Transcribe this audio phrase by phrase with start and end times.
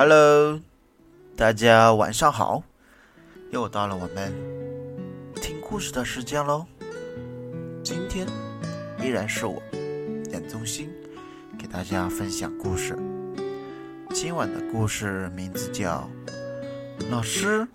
[0.00, 0.60] Hello，
[1.36, 2.62] 大家晚上好，
[3.50, 4.32] 又到了我们
[5.42, 6.64] 听故事的时间喽。
[7.82, 8.24] 今天
[9.02, 9.60] 依然是我
[10.30, 10.88] 严宗新
[11.58, 12.96] 给大家分享故事。
[14.10, 16.08] 今晚的故事名字叫
[17.10, 17.66] 《老师，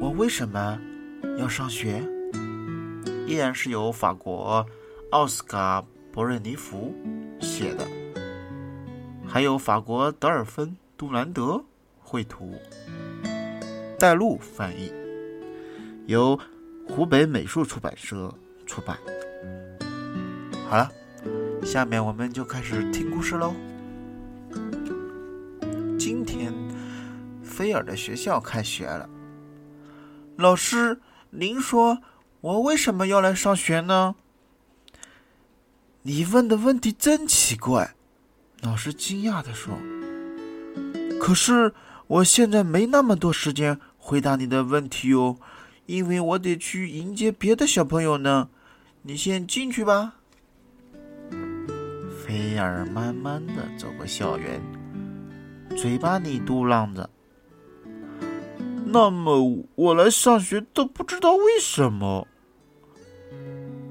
[0.00, 0.78] 我为什么
[1.40, 2.00] 要上学》，
[3.26, 4.64] 依然是由法国
[5.10, 5.82] 奥斯卡·
[6.12, 6.94] 博瑞尼福
[7.40, 7.84] 写的，
[9.26, 10.76] 还有法国德尔芬。
[10.96, 11.62] 杜兰德
[11.98, 12.54] 绘图，
[13.98, 14.92] 带路翻译，
[16.06, 16.38] 由
[16.88, 18.32] 湖北美术出版社
[18.64, 18.96] 出版。
[20.68, 20.88] 好了，
[21.64, 23.52] 下面我们就开始听故事喽。
[25.98, 26.54] 今天
[27.42, 29.08] 菲尔的学校开学了，
[30.36, 31.00] 老师，
[31.30, 31.98] 您说
[32.40, 34.14] 我为什么要来上学呢？
[36.02, 37.96] 你问的问题真奇怪，
[38.60, 39.76] 老师惊讶的说。
[41.24, 41.72] 可是
[42.06, 45.38] 我现在没那么多时间回答你的问题哦，
[45.86, 48.50] 因为我得去迎接别的小朋友呢。
[49.00, 50.16] 你先进去吧。
[52.22, 54.60] 菲尔慢慢的走过校园，
[55.74, 57.08] 嘴巴里嘟囔着
[58.84, 62.28] ：“那么我来上学都不知道为什么。”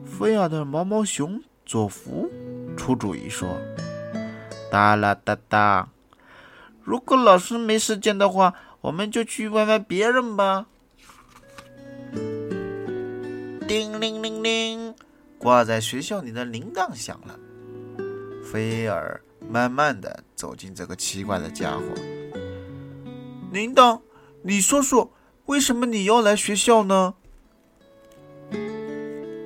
[0.06, 2.30] 菲尔的毛毛熊佐福
[2.78, 3.58] 出主意说
[4.70, 5.90] ：“哒啦哒哒。”
[6.84, 10.66] 如果老师没时间的话，我们就去问问别人吧。
[13.66, 14.94] 叮铃铃铃，
[15.38, 17.40] 挂在学校里的铃铛响了。
[18.44, 21.84] 菲尔慢慢的走进这个奇怪的家伙。
[23.52, 24.02] 铃铛，
[24.42, 25.14] 你说说，
[25.46, 27.14] 为什么你要来学校呢？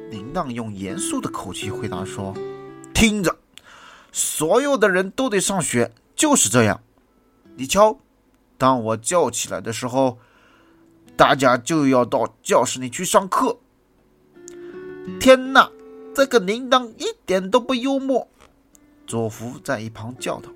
[0.10, 2.34] 铃铛用严肃的口气回答说
[2.96, 3.38] ：“听着，
[4.12, 6.82] 所有的人都得上学，就是这样。”
[7.58, 7.98] 你瞧，
[8.58, 10.20] 当我叫起来的时候，
[11.16, 13.58] 大家就要到教室里去上课。
[15.20, 15.72] 天哪，
[16.14, 18.28] 这个铃铛一点都不幽默！
[19.08, 20.52] 佐夫在一旁叫道：“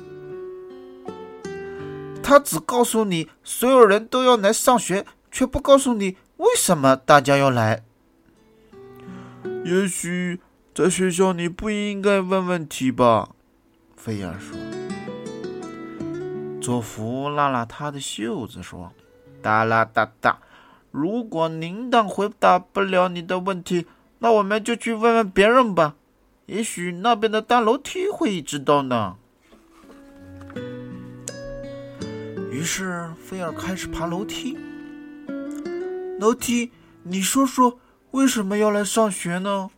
[2.21, 7.83] 他只告诉你所有人都要来上学，却不告诉你为什么大家要来。
[9.65, 10.39] 也许
[10.75, 13.29] 在学校你不应该问问题吧？”
[13.97, 14.60] 菲尔说。
[16.61, 18.93] 佐夫拉拉他的袖子说
[19.41, 20.37] ：“哒啦哒哒，
[20.91, 23.87] 如果铃铛回答不了你的问题，
[24.19, 25.95] 那我们就去问问别人吧。
[26.45, 29.17] 也许那边的大楼梯会知道呢。”
[32.51, 34.55] 于是菲尔开始爬楼梯。
[36.19, 36.71] 楼梯，
[37.01, 37.79] 你说说，
[38.11, 39.71] 为什么要来上学呢？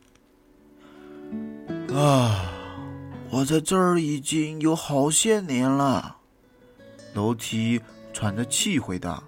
[1.93, 2.51] 啊，
[3.29, 6.17] 我在这儿已经有好些年了。
[7.13, 7.81] 楼梯
[8.11, 9.23] 喘着气回答：“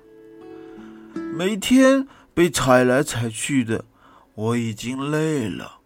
[1.36, 3.86] 每天被踩来踩去的，
[4.34, 5.80] 我已经累了，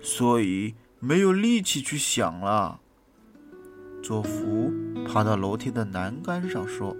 [0.00, 2.80] 所以没有力气去想了。”
[4.02, 4.72] 佐夫
[5.06, 6.96] 爬到楼梯的栏杆上说：“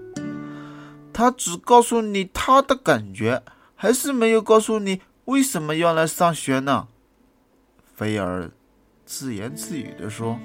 [1.12, 3.42] 他只告诉你他的感觉，
[3.74, 6.88] 还是没有告诉你为什么要来上学呢？”
[7.94, 8.50] 菲尔
[9.04, 10.38] 自言自语地说。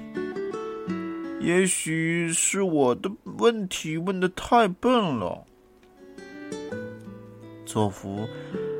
[1.44, 5.44] 也许是我的问题问的太笨了。
[7.66, 8.26] 佐夫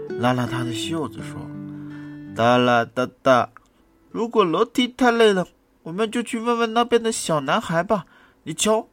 [0.09, 1.39] 拉拉他的袖子说
[2.35, 3.51] ：“哒啦哒哒，
[4.11, 5.47] 如果楼梯太累了，
[5.83, 8.07] 我们就去问问那边的小男孩吧。
[8.45, 8.89] 你瞧，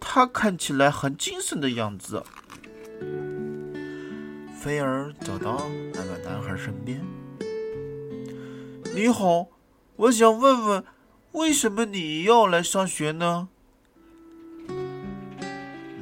[0.00, 2.22] 他看起来很精神的样子。”
[4.58, 5.60] 菲儿走到
[5.92, 6.98] 那个男孩身边
[8.96, 9.46] ：“你好，
[9.96, 10.82] 我想问问。”
[11.32, 13.48] 为什么你要来上学呢？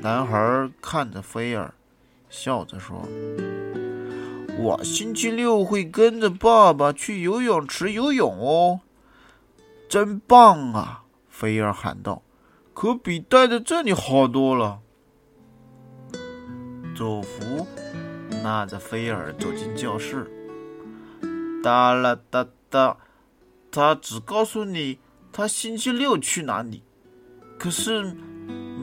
[0.00, 1.74] 男孩看着菲尔，
[2.30, 3.06] 笑着说
[4.58, 8.80] ：“我星期六会跟着爸爸去游泳池游泳哦，
[9.86, 12.22] 真棒啊！”菲尔喊道
[12.72, 14.80] ：“可比待在这里好多了。”
[16.96, 17.66] 佐福
[18.42, 20.26] 拉着菲尔走进教室，
[21.62, 22.96] 哒啦哒哒，
[23.70, 24.98] 他只告诉你。
[25.38, 26.82] 他星期六去哪里？
[27.60, 28.12] 可是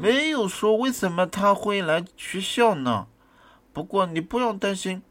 [0.02, 3.08] 没有说为什么他会来学校呢？
[3.74, 5.02] 不过你不用担心，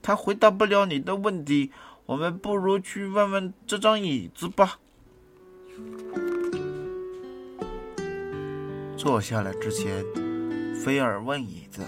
[0.00, 1.72] 他回答不了你的问题。
[2.06, 4.78] 我们不如去问问这张椅子吧。
[8.96, 10.04] 坐下来之前，
[10.84, 11.82] 菲尔问椅子：“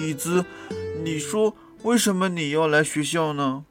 [0.00, 0.42] 椅子，
[1.04, 3.66] 你说为什么你要来学校呢？”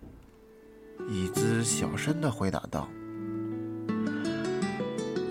[1.10, 2.88] 椅子小声的回答道。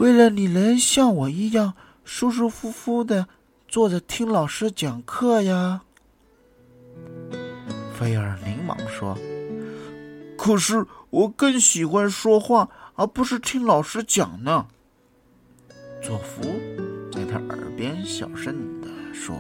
[0.00, 1.75] 为了你能像我一样
[2.05, 3.29] 舒舒服服的
[3.69, 5.82] 坐着听老师讲课呀。
[7.93, 9.14] 菲尔连忙说
[10.38, 14.67] ：“可是我更喜欢说话，而不是听老师讲呢。”
[16.02, 16.41] 佐夫
[17.12, 19.37] 在他耳边小声的说：“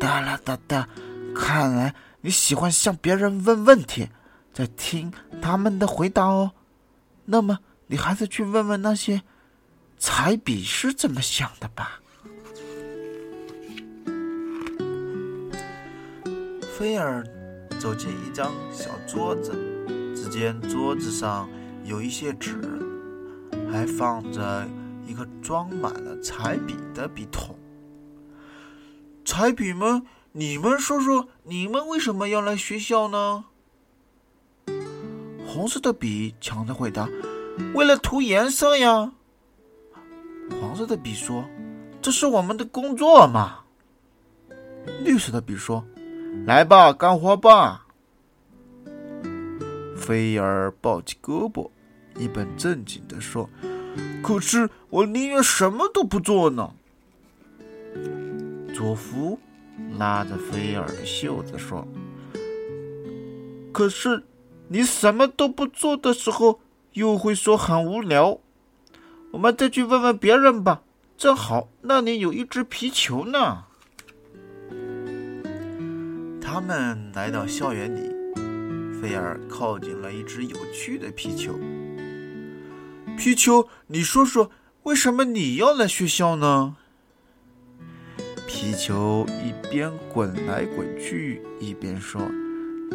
[0.00, 0.88] 哒啦哒哒，
[1.36, 4.08] 看来你喜欢向别人问问题，
[4.54, 5.12] 在听
[5.42, 6.52] 他们的回答哦。
[7.26, 7.58] 那么，
[7.88, 9.20] 你还是去问问那些。”
[10.06, 11.98] 彩笔是怎么想的吧？
[16.76, 17.24] 菲尔
[17.80, 19.52] 走进一张小桌子，
[20.14, 21.48] 只见桌子上
[21.84, 22.60] 有一些纸，
[23.72, 24.68] 还放着
[25.06, 27.58] 一个装满了彩笔的笔筒。
[29.24, 33.46] 彩笔们，你们说说，你们为什么要来学校呢？
[35.46, 37.08] 红色的笔抢着回答
[37.74, 39.14] ：“为了涂颜色呀。”
[40.60, 41.44] 黄色的笔说
[42.02, 43.60] ：“这是我们的工作嘛。”
[45.02, 45.84] 绿色的笔说
[46.46, 47.86] ：“来吧，干活吧。”
[49.96, 51.70] 菲尔抱起胳膊，
[52.18, 53.48] 一本正经的说
[54.22, 56.70] ：“可是我宁愿什么都不做呢。”
[58.74, 59.38] 佐夫
[59.96, 61.86] 拉着菲尔的袖子说
[63.72, 64.22] ：“可是
[64.68, 66.60] 你什么都不做的时候，
[66.92, 68.38] 又会说很无聊。”
[69.34, 70.82] 我们再去问问别人吧。
[71.18, 73.64] 正好那里有一只皮球呢。
[76.40, 78.14] 他们来到校园里，
[79.00, 81.52] 菲尔靠近了一只有趣的皮球。
[83.18, 84.52] 皮球，你说说，
[84.84, 86.76] 为什么你要来学校呢？
[88.46, 92.22] 皮球一边滚来滚去，一边说：“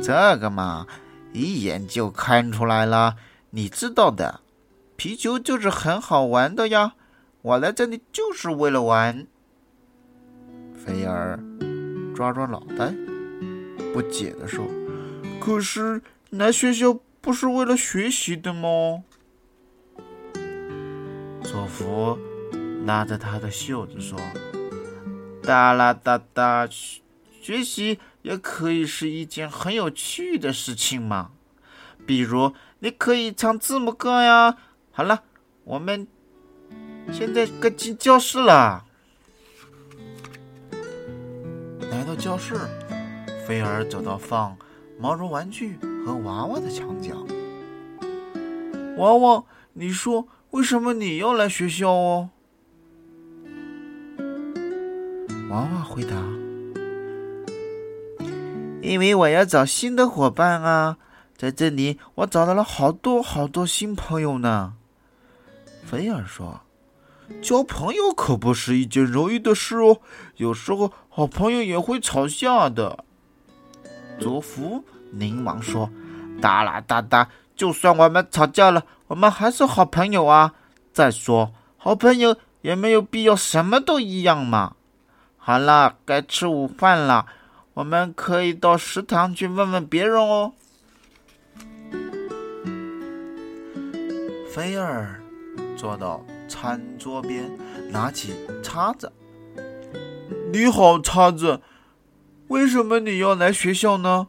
[0.01, 0.87] 这个嘛，
[1.33, 3.17] 一眼就看出来了，
[3.49, 4.39] 你知道的。”
[4.99, 6.95] 皮球就是很好玩的呀，
[7.41, 9.25] 我来这里就是为了玩。
[10.75, 11.39] 菲尔
[12.13, 12.93] 抓抓脑袋，
[13.93, 14.67] 不解地说
[15.39, 16.01] ：“可是
[16.31, 19.05] 来学校不是为了学习的吗？”
[21.43, 22.19] 佐夫
[22.85, 24.19] 拉着他的袖子说
[25.41, 31.31] ：“哒啦哒哒，学习也可以是一件很有趣的事情嘛。
[32.05, 34.57] 比如，你可以唱字母歌呀。”
[34.99, 35.23] 好了，
[35.63, 36.05] 我们
[37.09, 38.83] 现在该进教室了。
[41.89, 42.53] 来到教室，
[43.47, 44.57] 菲尔走到放
[44.99, 47.15] 毛绒玩具和娃娃的墙角。
[48.97, 52.31] 娃娃，你说为什么你要来学校哦？
[55.49, 56.17] 娃娃回答
[58.83, 60.97] ：“因为我要找新的伙伴啊，
[61.37, 64.73] 在这里我找到了好多好多新朋友呢。”
[65.89, 66.61] 菲尔说
[67.41, 69.99] ：“交朋友可不是一件容易的事哦，
[70.35, 73.03] 有时候好朋友也会吵架的。”
[74.21, 75.89] 佐夫连忙说
[76.39, 80.53] ：“哒啦哒哒，就算我们吵架了，我们还是好朋友啊！
[80.93, 84.75] 再说，好朋友也没有必要什么都一样嘛。”
[85.41, 87.25] 好了，该吃午饭了，
[87.73, 90.53] 我们可以到食堂去问问别人哦。
[94.53, 95.19] 菲尔。
[95.79, 97.49] 坐到餐桌边，
[97.89, 99.09] 拿起叉子。
[100.51, 101.61] 你好，叉子，
[102.49, 104.27] 为什么你要来学校呢？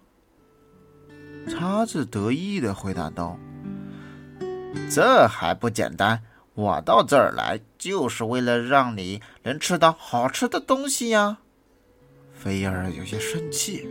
[1.49, 3.37] 叉子得意的回答道
[4.89, 6.23] ：“这还不简单，
[6.55, 11.39] 我到这儿来就是为了让你能吃到好吃的东西呀。”
[12.33, 13.89] 菲尔有些生气，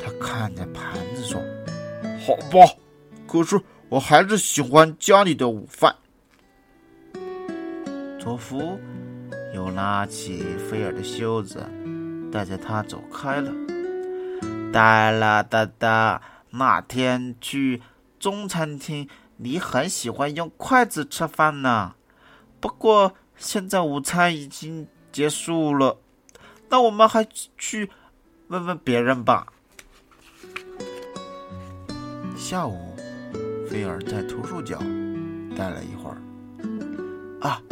[0.00, 1.40] 他看着盘子说
[2.24, 2.72] ：“好吧，
[3.26, 5.96] 可是我还是喜欢家里的午饭。”
[8.20, 8.78] 托夫
[9.54, 11.64] 又拉起菲尔的袖子，
[12.30, 13.52] 带着他走开了。
[14.72, 16.20] 哒啦哒哒，
[16.50, 17.80] 那天去
[18.18, 21.94] 中餐厅，你很喜欢用筷子吃饭呢。
[22.60, 25.98] 不过现在午餐已经结束了，
[26.68, 27.90] 那我们还去
[28.48, 29.46] 问问别人吧。
[32.36, 32.94] 下午，
[33.68, 34.78] 菲尔在图书角
[35.56, 36.18] 待了一会儿。
[37.40, 37.62] 啊！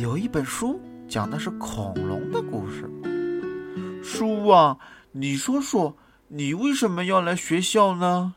[0.00, 2.90] 有一本书讲的是恐龙的故事。
[4.02, 4.78] 书啊，
[5.12, 5.94] 你说说，
[6.28, 8.34] 你为什么要来学校呢？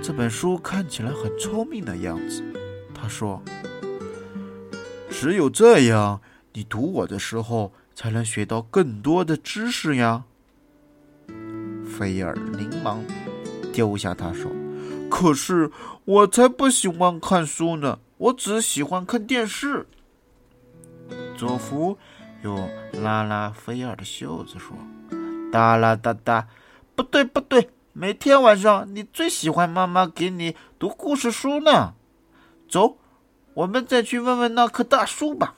[0.00, 2.44] 这本书看起来很聪明的样子。
[2.94, 3.42] 他说
[5.10, 6.20] ：“只有这样，
[6.52, 10.22] 你读我的时候才能学到更多的知识呀。”
[11.84, 13.02] 菲尔连忙
[13.72, 14.48] 丢下他说
[15.10, 15.72] ：“可是
[16.04, 19.86] 我才不喜欢看书呢。”我只喜欢看电视。
[21.36, 21.98] 佐夫
[22.42, 24.76] 又拉拉菲尔的袖子说
[25.52, 26.48] ：“哒啦哒哒，
[26.94, 31.94] 不对不对，每天晚上你最喜欢妈妈给你读故事书呢。
[32.68, 32.98] 走，
[33.54, 35.54] 我们再去问问那棵大树吧。”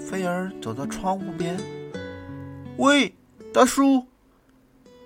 [0.00, 1.56] 菲尔走到窗户边，
[2.76, 3.14] 喂，
[3.54, 4.06] 大叔，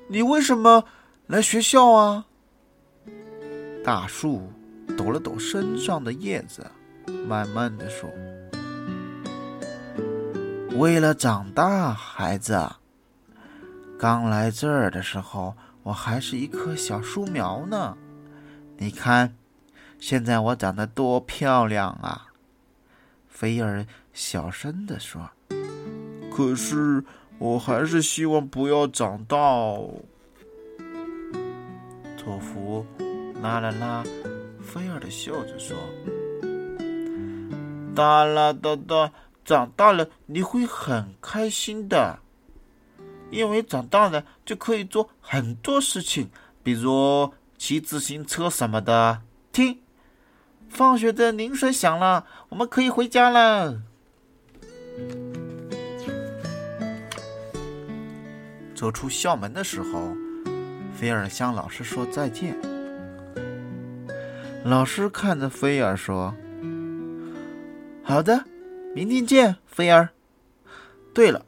[0.09, 0.85] 你为什么
[1.27, 2.25] 来学校啊？
[3.85, 4.51] 大树
[4.97, 6.67] 抖了抖身上的叶子。
[7.29, 8.11] 慢慢的说
[10.77, 12.67] ：“为了长大，孩子。
[13.99, 17.97] 刚来这儿的时候，我还是一棵小树苗呢。
[18.79, 19.35] 你看，
[19.99, 22.29] 现在我长得多漂亮啊！”
[23.29, 25.31] 菲尔小声的说
[26.35, 27.05] ：“可是，
[27.39, 29.37] 我还是希望不要长大。”
[32.17, 32.87] 托福
[33.45, 34.03] 拉了拉
[34.63, 35.77] 菲尔的袖子说。
[37.95, 39.13] 哒啦哒哒，
[39.45, 42.19] 长大了你会很开心的，
[43.31, 46.31] 因为长大了就可以做很多事情，
[46.63, 49.21] 比如骑自行车什么的。
[49.53, 49.79] 听，
[50.71, 53.79] 放学的铃声响了，我们可以回家了。
[58.75, 60.17] 走出校门的时候，
[60.97, 62.74] 菲尔向老师说再见。
[64.65, 66.35] 老师看着菲尔说。
[68.03, 68.47] 好的，
[68.95, 70.09] 明天见，菲儿。
[71.13, 71.45] 对了，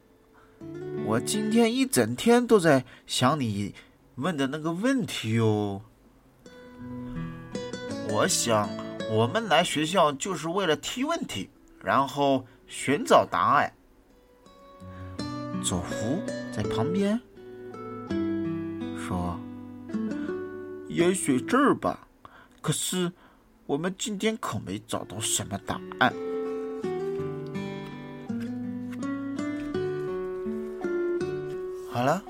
[1.03, 3.73] 我今天一整天都在想你
[4.15, 5.81] 问的那个问题哟。
[8.09, 8.69] 我想，
[9.11, 11.49] 我们来学校就是为了提问题，
[11.83, 13.73] 然后寻找答案。
[15.63, 16.21] 佐夫
[16.55, 17.19] 在旁边
[18.95, 19.39] 说
[20.87, 22.06] ：“也许这儿吧，
[22.67, 23.09] 可是
[23.65, 26.11] 我们今天可没找到什么答案。”
[31.89, 32.21] 好了，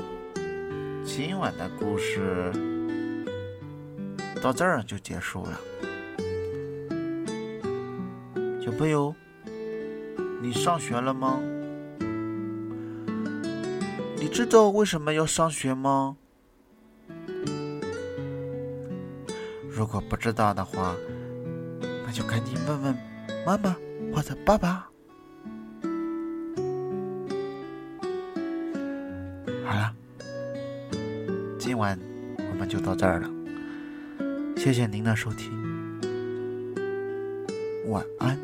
[1.03, 2.51] 今晚的故事
[4.39, 5.59] 到这儿就结束了。
[8.63, 9.15] 小朋友，
[10.39, 11.41] 你上学了吗？
[14.19, 16.15] 你知道为什么要上学吗？
[19.87, 20.93] 如果不知道的话，
[22.05, 22.93] 那就赶紧问问
[23.45, 23.73] 妈妈
[24.13, 24.85] 或者爸爸。
[29.65, 29.95] 好了
[31.57, 31.97] 今晚
[32.37, 33.29] 我们就到这儿了，
[34.57, 35.49] 谢谢您的收听，
[37.87, 38.37] 晚安，